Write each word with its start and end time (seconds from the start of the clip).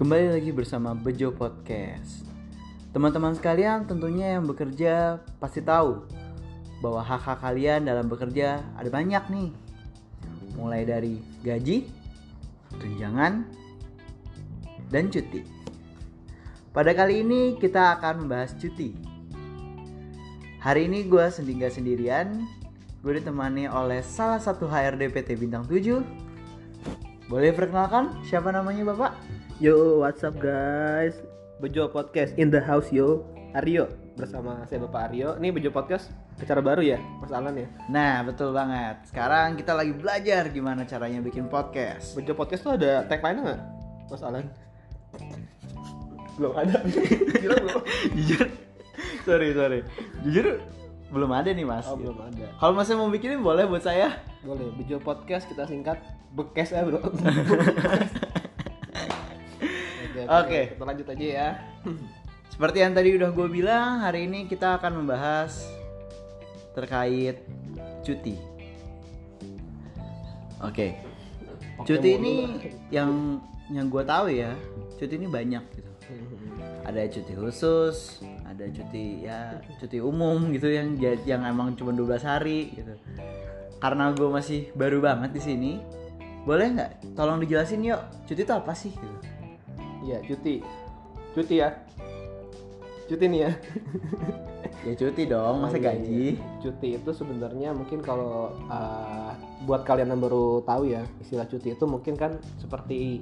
Kembali 0.00 0.32
lagi 0.32 0.48
bersama 0.48 0.96
Bejo 0.96 1.28
Podcast. 1.28 2.24
Teman-teman 2.88 3.36
sekalian 3.36 3.84
tentunya 3.84 4.32
yang 4.32 4.48
bekerja 4.48 5.20
pasti 5.36 5.60
tahu 5.60 6.08
bahwa 6.80 7.04
hak-hak 7.04 7.44
kalian 7.44 7.84
dalam 7.84 8.08
bekerja 8.08 8.64
ada 8.80 8.88
banyak 8.88 9.20
nih. 9.28 9.52
Mulai 10.56 10.88
dari 10.88 11.20
gaji, 11.44 11.84
tunjangan, 12.80 13.44
dan 14.88 15.12
cuti. 15.12 15.44
Pada 16.72 16.96
kali 16.96 17.20
ini 17.20 17.60
kita 17.60 18.00
akan 18.00 18.24
membahas 18.24 18.56
cuti. 18.56 18.96
Hari 20.64 20.88
ini 20.88 21.12
gue 21.12 21.28
sendiri 21.28 21.68
sendirian, 21.68 22.48
gue 23.04 23.20
ditemani 23.20 23.68
oleh 23.68 24.00
salah 24.00 24.40
satu 24.40 24.64
HRD 24.64 25.12
PT 25.12 25.36
Bintang 25.36 25.68
7 25.68 26.00
Boleh 27.28 27.52
perkenalkan 27.52 28.16
siapa 28.24 28.48
namanya 28.48 28.96
Bapak? 28.96 29.29
Yo, 29.60 30.00
what's 30.00 30.24
up 30.24 30.40
guys? 30.40 31.20
Bejo 31.60 31.92
Podcast 31.92 32.32
in 32.40 32.48
the 32.48 32.64
house 32.64 32.88
yo. 32.88 33.28
Aryo 33.52 33.92
bersama 34.16 34.64
saya 34.64 34.80
Bapak 34.88 35.12
Aryo. 35.12 35.36
Ini 35.36 35.52
Bejo 35.52 35.68
Podcast 35.68 36.08
acara 36.40 36.64
baru 36.64 36.80
ya, 36.80 36.96
Mas 37.20 37.28
Alan 37.28 37.52
ya. 37.52 37.68
Nah 37.92 38.24
betul 38.24 38.56
banget, 38.56 39.04
sekarang 39.12 39.60
kita 39.60 39.76
lagi 39.76 39.92
belajar 39.92 40.48
gimana 40.48 40.88
caranya 40.88 41.20
bikin 41.20 41.52
podcast 41.52 42.16
Bejo 42.16 42.32
Podcast 42.32 42.64
tuh 42.64 42.80
ada 42.80 43.04
tagline 43.04 43.44
nggak, 43.44 43.60
Mas 44.08 44.24
Alan? 44.24 44.48
belum 46.40 46.56
ada. 46.56 46.80
Gila 47.36 47.56
belum. 47.60 47.82
Jujur, 48.16 48.48
sorry 49.28 49.52
sorry 49.52 49.84
Jujur 50.24 50.56
belum 51.12 51.36
ada 51.36 51.52
nih 51.52 51.68
mas 51.68 51.84
Oh, 51.84 52.00
belum 52.00 52.16
ada. 52.16 52.48
Kalau 52.56 52.72
masnya 52.72 52.96
mau 52.96 53.12
bikinin 53.12 53.44
boleh 53.44 53.68
buat 53.68 53.84
saya 53.84 54.24
Boleh. 54.40 54.72
Bejo 54.72 55.04
Podcast 55.04 55.44
kita 55.52 55.68
singkat 55.68 56.00
bekes 56.32 56.72
ya, 56.72 56.80
Bro. 56.80 57.04
Oke, 60.26 60.40
Oke. 60.44 60.60
Kita 60.74 60.84
lanjut 60.84 61.06
aja 61.08 61.26
ya. 61.26 61.48
Seperti 62.52 62.78
yang 62.82 62.92
tadi 62.92 63.08
udah 63.16 63.30
gue 63.32 63.48
bilang, 63.48 64.04
hari 64.04 64.26
ini 64.28 64.44
kita 64.44 64.76
akan 64.76 65.00
membahas 65.00 65.64
terkait 66.76 67.40
cuti. 68.04 68.36
Oke, 70.60 70.92
Oke, 71.80 71.88
cuti 71.88 72.20
ini 72.20 72.34
yang 72.92 73.40
yang 73.72 73.88
gue 73.88 74.04
tahu 74.04 74.28
ya, 74.28 74.52
cuti 75.00 75.14
ini 75.16 75.24
banyak 75.24 75.64
gitu. 75.72 75.90
Ada 76.84 77.08
cuti 77.08 77.32
khusus, 77.32 78.20
ada 78.44 78.68
cuti 78.68 79.24
ya 79.24 79.56
cuti 79.80 80.02
umum 80.02 80.52
gitu 80.52 80.68
yang 80.68 81.00
yang 81.24 81.42
emang 81.48 81.72
cuma 81.80 81.96
12 81.96 82.20
hari 82.20 82.76
gitu. 82.76 82.92
Karena 83.80 84.12
gue 84.12 84.28
masih 84.28 84.68
baru 84.76 85.00
banget 85.00 85.32
di 85.32 85.40
sini, 85.40 85.72
boleh 86.44 86.76
nggak? 86.76 87.16
Tolong 87.16 87.40
dijelasin 87.40 87.80
yuk, 87.80 88.04
cuti 88.28 88.44
itu 88.44 88.52
apa 88.52 88.76
sih? 88.76 88.92
Gitu. 88.92 89.39
Iya, 90.00 90.18
cuti. 90.24 90.64
Cuti 91.32 91.54
ya. 91.60 91.68
Cuti 93.06 93.24
nih 93.26 93.40
ya. 93.46 93.52
Ya 94.80 94.96
cuti 94.96 95.28
dong, 95.28 95.60
masa 95.60 95.76
Oh, 95.76 95.80
iya, 95.84 95.92
gaji? 95.92 96.40
iya. 96.40 96.56
Cuti 96.56 96.88
itu 96.96 97.10
sebenarnya 97.12 97.76
mungkin 97.76 98.00
kalau 98.00 98.48
uh, 98.64 99.36
buat 99.68 99.84
kalian 99.84 100.08
yang 100.08 100.24
baru 100.24 100.64
tahu 100.64 100.88
ya 100.88 101.04
istilah 101.20 101.44
cuti 101.44 101.76
itu 101.76 101.84
mungkin 101.84 102.16
kan 102.16 102.40
seperti 102.56 103.20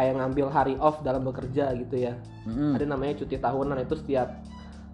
kayak 0.00 0.16
ngambil 0.16 0.48
hari 0.48 0.80
off 0.80 1.04
dalam 1.04 1.28
bekerja 1.28 1.76
gitu 1.76 2.08
ya. 2.08 2.16
Mm-mm. 2.48 2.72
Ada 2.80 2.88
namanya 2.88 3.20
cuti 3.20 3.36
tahunan 3.36 3.84
itu 3.84 4.00
setiap 4.00 4.32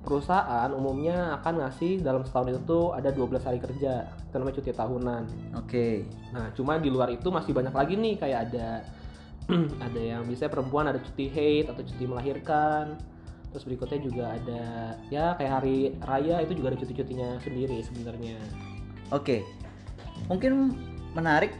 perusahaan 0.03 0.67
umumnya 0.75 1.39
akan 1.39 1.62
ngasih 1.62 2.03
dalam 2.03 2.27
setahun 2.27 2.58
itu 2.58 2.61
tuh 2.67 2.84
ada 2.91 3.14
12 3.14 3.47
hari 3.47 3.62
kerja. 3.62 4.11
Itu 4.11 4.34
namanya 4.34 4.56
cuti 4.58 4.70
tahunan. 4.75 5.23
Oke. 5.62 6.11
Nah, 6.34 6.51
cuma 6.58 6.83
di 6.83 6.91
luar 6.91 7.14
itu 7.14 7.31
masih 7.31 7.55
banyak 7.55 7.70
lagi 7.70 7.95
nih 7.95 8.19
kayak 8.19 8.39
ada 8.51 8.83
ada 9.86 10.00
yang 10.00 10.22
biasanya 10.24 10.50
perempuan 10.50 10.86
ada 10.86 10.98
cuti 10.98 11.26
haid 11.28 11.66
atau 11.68 11.82
cuti 11.82 12.04
melahirkan. 12.04 12.96
Terus 13.50 13.66
berikutnya 13.66 13.98
juga 13.98 14.24
ada 14.30 14.62
ya 15.11 15.34
kayak 15.34 15.52
hari 15.52 15.77
raya 16.00 16.38
itu 16.40 16.55
juga 16.55 16.70
ada 16.70 16.78
cuti-cutinya 16.78 17.28
sendiri 17.38 17.83
sebenarnya. 17.83 18.39
Oke, 19.10 19.42
mungkin 20.27 20.70
menarik 21.12 21.50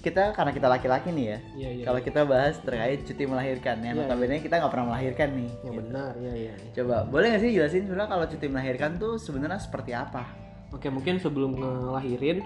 kita 0.00 0.32
karena 0.32 0.50
kita 0.50 0.66
laki-laki 0.66 1.12
nih 1.12 1.26
ya. 1.28 1.38
Iya 1.54 1.68
iya. 1.78 1.84
Kalau 1.84 2.00
kita 2.00 2.20
bahas 2.24 2.56
terkait 2.58 3.04
cuti 3.04 3.22
melahirkan, 3.22 3.78
yang 3.84 3.94
Iya, 3.94 4.02
notabene 4.02 4.40
kita 4.40 4.58
nggak 4.58 4.72
pernah 4.72 4.86
melahirkan 4.90 5.28
nih. 5.36 5.50
yang 5.62 5.74
Gitu. 5.76 5.80
benar 5.84 6.12
ya 6.18 6.32
ya. 6.34 6.54
Coba, 6.74 6.96
boleh 7.06 7.26
nggak 7.30 7.42
sih 7.44 7.50
jelasin 7.52 7.84
sebenarnya 7.86 8.10
kalau 8.10 8.24
cuti 8.26 8.46
melahirkan 8.48 8.90
tuh 8.96 9.14
sebenarnya 9.14 9.60
seperti 9.60 9.92
apa? 9.92 10.24
Oke 10.72 10.88
mungkin 10.88 11.20
sebelum 11.20 11.54
ngelahirin 11.54 12.40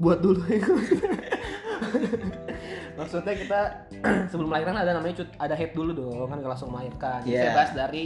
buat 0.00 0.18
dulu 0.18 0.40
ya. 0.48 0.64
Maksudnya 2.94 3.34
kita 3.34 3.60
sebelum 4.30 4.48
melahirkan 4.50 4.78
ada 4.78 4.94
namanya 4.94 5.24
cut 5.24 5.30
ada 5.38 5.54
head 5.58 5.74
dulu 5.74 5.90
dong 5.94 6.30
kan 6.30 6.38
nggak 6.38 6.52
langsung 6.54 6.70
melahirkan. 6.70 7.20
Iya. 7.26 7.50
Saya 7.50 7.50
bahas 7.54 7.72
dari 7.74 8.04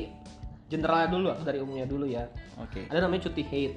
generalnya 0.68 1.08
dulu 1.12 1.26
atau 1.32 1.44
dari 1.44 1.58
umumnya 1.60 1.86
dulu 1.88 2.04
ya. 2.08 2.24
Oke. 2.60 2.88
ada 2.88 3.04
namanya 3.04 3.28
cuti 3.28 3.42
haid. 3.44 3.72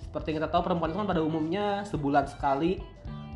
Seperti 0.00 0.26
yang 0.32 0.44
kita 0.44 0.50
tahu 0.52 0.62
perempuan 0.68 0.92
itu 0.92 0.98
kan 1.00 1.08
pada 1.08 1.22
umumnya 1.24 1.64
sebulan 1.88 2.28
sekali 2.28 2.80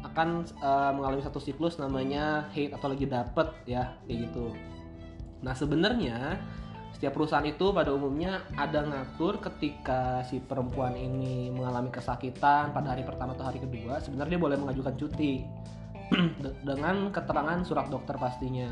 akan 0.04 0.44
eh, 0.44 0.90
mengalami 0.92 1.22
satu 1.24 1.40
siklus 1.40 1.80
namanya 1.80 2.48
haid 2.52 2.76
atau 2.76 2.92
lagi 2.92 3.08
dapet 3.08 3.48
ya 3.64 3.96
kayak 4.04 4.28
gitu. 4.28 4.52
Nah 5.40 5.56
sebenarnya 5.56 6.40
setiap 6.96 7.12
perusahaan 7.12 7.44
itu 7.44 7.76
pada 7.76 7.92
umumnya 7.92 8.40
ada 8.56 8.80
ngatur 8.80 9.36
ketika 9.44 10.24
si 10.24 10.40
perempuan 10.40 10.96
ini 10.96 11.52
mengalami 11.52 11.92
kesakitan 11.92 12.72
pada 12.72 12.96
hari 12.96 13.04
pertama 13.04 13.36
atau 13.36 13.44
hari 13.44 13.60
kedua 13.60 14.00
sebenarnya 14.00 14.40
dia 14.40 14.40
boleh 14.40 14.56
mengajukan 14.56 14.96
cuti 14.96 15.44
dengan 16.68 17.10
keterangan 17.10 17.62
surat 17.66 17.90
dokter 17.90 18.14
pastinya. 18.18 18.70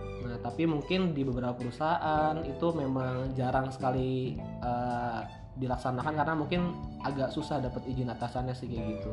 Nah, 0.00 0.36
tapi 0.40 0.68
mungkin 0.68 1.16
di 1.16 1.24
beberapa 1.24 1.56
perusahaan 1.56 2.36
itu 2.44 2.66
memang 2.76 3.32
jarang 3.36 3.72
sekali 3.72 4.36
eh, 4.38 5.20
dilaksanakan 5.56 6.14
karena 6.16 6.34
mungkin 6.36 6.60
agak 7.04 7.32
susah 7.34 7.60
dapat 7.60 7.84
izin 7.88 8.08
atasannya 8.08 8.54
sih 8.56 8.68
kayak 8.68 8.86
gitu. 9.00 9.10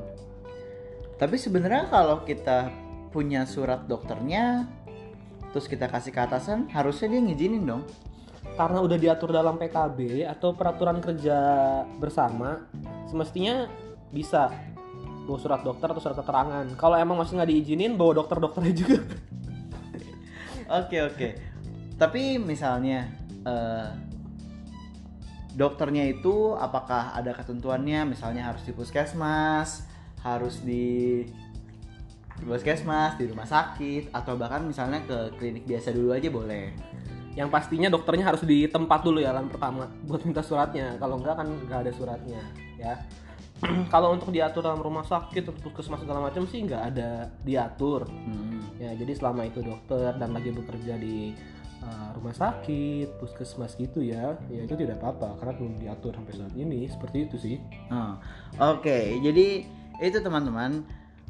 Tapi 1.18 1.36
sebenarnya 1.36 1.90
kalau 1.90 2.22
kita 2.22 2.70
punya 3.10 3.48
surat 3.50 3.90
dokternya, 3.90 4.70
terus 5.50 5.66
kita 5.66 5.90
kasih 5.90 6.14
ke 6.14 6.22
atasan, 6.22 6.70
harusnya 6.70 7.18
dia 7.18 7.22
ngizinin 7.26 7.66
dong. 7.66 7.84
Karena 8.54 8.82
udah 8.82 8.98
diatur 8.98 9.34
dalam 9.34 9.58
PKB 9.58 10.30
atau 10.30 10.54
peraturan 10.54 11.02
kerja 11.02 11.38
bersama, 11.98 12.70
semestinya 13.10 13.66
bisa 14.14 14.54
bawa 15.28 15.40
surat 15.44 15.62
dokter 15.62 15.92
atau 15.92 16.00
surat 16.00 16.16
keterangan. 16.16 16.66
Kalau 16.80 16.96
emang 16.96 17.20
masih 17.20 17.36
nggak 17.36 17.52
diizinin, 17.52 18.00
bawa 18.00 18.24
dokter-dokternya 18.24 18.74
juga. 18.74 19.00
Oke 20.68 21.00
oke. 21.00 21.30
Tapi 21.96 22.36
misalnya 22.44 23.08
eh, 23.48 23.88
dokternya 25.56 26.04
itu 26.12 26.54
apakah 26.60 27.16
ada 27.16 27.32
ketentuannya? 27.32 28.04
Misalnya 28.04 28.52
harus 28.52 28.68
di 28.68 28.76
puskesmas, 28.76 29.88
harus 30.28 30.60
di 30.62 31.24
di 32.38 32.46
puskesmas, 32.46 33.18
di 33.18 33.26
rumah 33.32 33.50
sakit, 33.50 34.14
atau 34.14 34.38
bahkan 34.38 34.62
misalnya 34.62 35.02
ke 35.08 35.40
klinik 35.42 35.66
biasa 35.66 35.96
dulu 35.96 36.14
aja 36.14 36.30
boleh. 36.30 36.76
Yang 37.34 37.50
pastinya 37.50 37.90
dokternya 37.90 38.30
harus 38.30 38.46
di 38.46 38.70
tempat 38.70 39.02
dulu 39.08 39.24
ya 39.24 39.32
lan 39.34 39.50
pertama 39.50 39.90
buat 40.06 40.22
minta 40.22 40.46
suratnya. 40.46 41.00
Kalau 41.02 41.18
enggak 41.18 41.42
kan 41.42 41.48
nggak 41.48 41.80
ada 41.88 41.92
suratnya 41.96 42.42
ya. 42.78 42.94
Kalau 43.94 44.14
untuk 44.14 44.30
diatur 44.30 44.62
dalam 44.62 44.82
rumah 44.82 45.06
sakit 45.06 45.50
atau 45.50 45.56
puskesmas 45.58 46.02
segala 46.02 46.30
macam 46.30 46.46
sih 46.46 46.62
nggak 46.62 46.84
ada 46.94 47.32
diatur. 47.42 48.06
Hmm. 48.06 48.62
Ya 48.78 48.94
jadi 48.94 49.18
selama 49.18 49.50
itu 49.50 49.66
dokter 49.66 50.14
dan 50.18 50.30
lagi 50.34 50.54
bekerja 50.54 50.94
di 51.02 51.34
uh, 51.82 52.10
rumah 52.18 52.36
sakit, 52.36 53.18
puskesmas 53.18 53.74
gitu 53.78 54.06
ya, 54.06 54.38
ya 54.50 54.62
itu 54.66 54.76
tidak 54.78 55.02
apa-apa 55.02 55.42
karena 55.42 55.54
belum 55.58 55.74
diatur 55.82 56.12
sampai 56.14 56.34
saat 56.38 56.54
ini. 56.54 56.86
Seperti 56.86 57.18
itu 57.26 57.36
sih. 57.42 57.56
Oh, 57.90 58.14
Oke, 58.78 59.18
jadi 59.22 59.66
itu 60.02 60.18
teman-teman. 60.22 60.86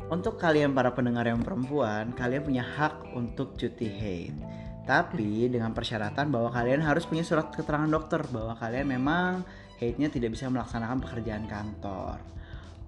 Untuk 0.08 0.40
kalian 0.40 0.72
para 0.72 0.94
pendengar 0.94 1.26
yang 1.26 1.42
perempuan, 1.42 2.14
kalian 2.16 2.46
punya 2.46 2.64
hak 2.64 3.12
untuk 3.18 3.58
cuti 3.60 3.90
haid. 3.92 4.36
Tapi 4.88 5.52
dengan 5.52 5.76
persyaratan 5.76 6.32
bahwa 6.32 6.48
kalian 6.48 6.80
harus 6.80 7.04
punya 7.04 7.26
surat 7.26 7.52
keterangan 7.52 7.92
dokter 7.92 8.24
bahwa 8.32 8.56
kalian 8.56 8.88
memang 8.88 9.44
haidnya 9.78 10.10
tidak 10.10 10.34
bisa 10.34 10.50
melaksanakan 10.50 11.02
pekerjaan 11.02 11.46
kantor. 11.46 12.18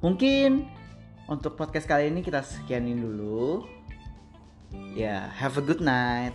Mungkin 0.01 0.65
untuk 1.29 1.53
podcast 1.53 1.85
kali 1.85 2.09
ini 2.09 2.25
kita 2.25 2.41
sekianin 2.41 2.97
dulu. 2.97 3.65
Ya, 4.93 5.29
have 5.37 5.57
a 5.57 5.63
good 5.65 5.81
night. 5.81 6.33